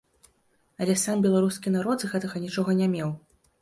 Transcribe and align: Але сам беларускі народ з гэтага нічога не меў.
Але 0.85 0.95
сам 1.03 1.23
беларускі 1.27 1.77
народ 1.79 1.97
з 2.09 2.13
гэтага 2.17 2.45
нічога 2.49 2.71
не 2.85 2.93
меў. 2.99 3.19